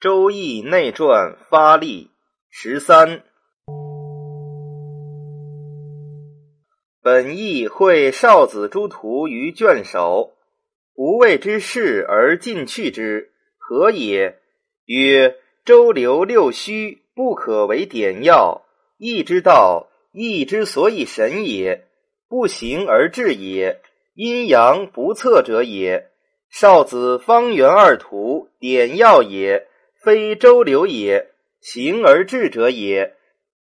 [0.00, 2.12] 周易内传发力
[2.50, 3.24] 十三。
[7.02, 10.34] 本意会少子诸徒于卷首，
[10.94, 14.38] 无谓之事而进去之，何也？
[14.84, 15.34] 曰：
[15.64, 18.62] 周流六虚，不可为典要。
[18.98, 21.88] 义之道，义之所以神也，
[22.28, 23.80] 不行而治也。
[24.14, 26.12] 阴阳不测者也。
[26.48, 29.66] 少子方圆二图，典要也。
[30.02, 31.30] 非周流也，
[31.60, 33.14] 行而治者也；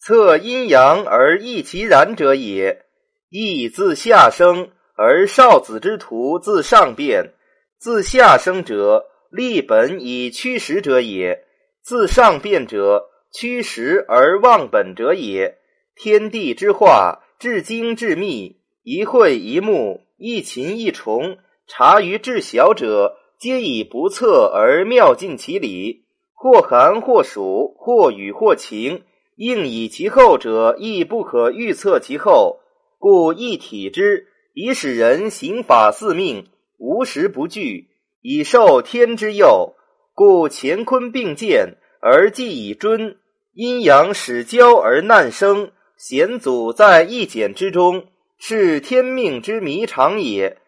[0.00, 2.84] 测阴阳而易其然者也。
[3.28, 7.34] 易自下生，而少子之徒自上变。
[7.78, 11.40] 自下生者，立本以驱实者也；
[11.82, 15.58] 自上变者，驱实而忘本者也。
[15.94, 21.36] 天地之化，至精至密，一会一目，一禽一虫，
[21.66, 26.03] 察于至小者，皆以不测而妙尽其理。
[26.44, 29.00] 或寒或暑，或雨或晴，
[29.34, 32.60] 应以其后者，亦不可预测其后。
[32.98, 37.88] 故一体之，以使人行法四命，无时不惧，
[38.20, 39.74] 以受天之佑。
[40.12, 43.14] 故乾坤并见，而既以尊；
[43.54, 48.04] 阴阳始交而难生，险阻在一简之中，
[48.36, 50.58] 是天命之迷常也。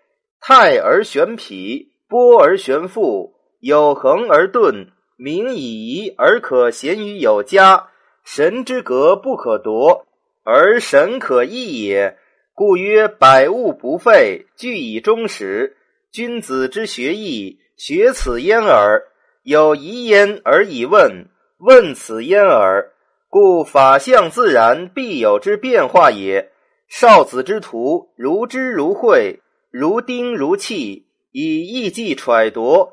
[0.41, 4.87] 泰而玄痞，波而玄复，有恒而顿。
[5.17, 7.89] 名以仪而可贤于有加，
[8.23, 10.07] 神之格不可夺，
[10.45, 12.19] 而神可易也。
[12.55, 15.77] 故曰：百物不废，俱以终始。
[16.13, 19.03] 君子之学艺，学此焉耳。
[19.43, 21.27] 有疑焉而以问，
[21.59, 22.93] 问此焉耳。
[23.29, 26.51] 故法象自然，必有之变化也。
[26.89, 32.93] 少子之徒，如之如会，如钉如气，以意计揣度。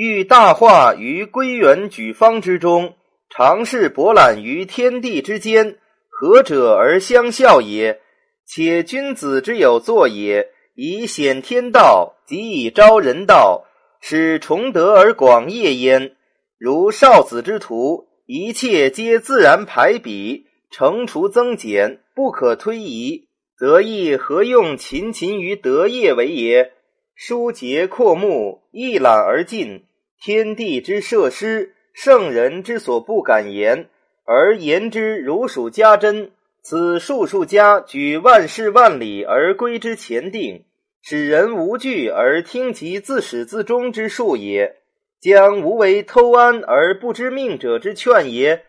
[0.00, 2.94] 欲大化于归元举方之中，
[3.30, 5.76] 常试博览于天地之间，
[6.08, 8.00] 何者而相效也？
[8.46, 13.64] 且君子之有作也，以显天道，即以昭人道，
[14.00, 16.14] 使崇德而广业焉。
[16.60, 23.26] 如少子之徒，一切皆自然排比，乘除增减，不可推移，
[23.58, 26.70] 则亦何用勤勤于德业为也？
[27.16, 29.86] 书节阔目，一览而尽。
[30.20, 33.88] 天地之设施，圣人之所不敢言，
[34.24, 36.32] 而言之如数家珍。
[36.60, 40.64] 此术数家举万事万里而归之前定，
[41.00, 44.76] 使人无惧而听其自始自终之术也。
[45.20, 48.64] 将无为偷安而不知命者之劝也。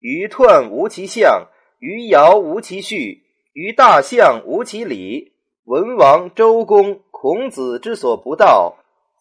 [0.00, 3.22] 于彖无其象，于爻无其序，
[3.54, 5.32] 于大象无其理。
[5.64, 8.76] 文王、周公、孔子之所不道。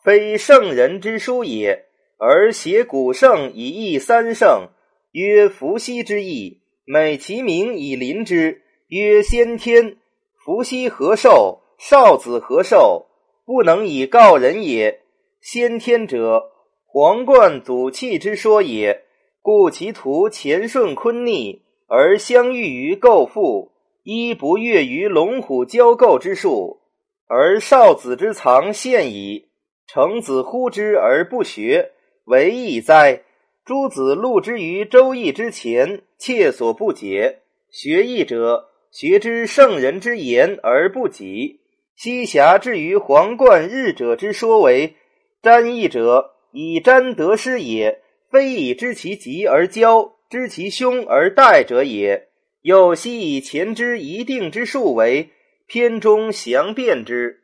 [0.09, 1.85] 非圣人之书也，
[2.17, 4.69] 而写古圣以义三圣，
[5.11, 9.97] 曰伏羲之义，美其名以临之，曰先天。
[10.43, 11.61] 伏羲何寿？
[11.77, 13.05] 少子何寿？
[13.45, 15.01] 不能以告人也。
[15.41, 16.43] 先天者，
[16.87, 19.03] 皇冠祖气之说也。
[19.43, 26.81] 故其徒乾顺坤逆，而相遇于构父，一不悦于龙虎交构之术，
[27.27, 29.45] 而少子之藏现矣。
[29.91, 31.93] 成子呼之而不学，
[32.25, 33.23] 为义哉？
[33.65, 37.39] 诸子录之于《周易》之前，切所不解。
[37.71, 41.61] 学义者，学之圣人之言而不己。
[41.95, 44.93] 西侠至于皇冠日者之说为
[45.41, 52.27] 占义者，以占得失也，非以知其吉而骄，知其凶而待者也。
[52.61, 55.31] 又昔以前之一定之数为
[55.65, 57.41] 偏中详辨之。